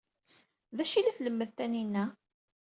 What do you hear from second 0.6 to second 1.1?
D acu ay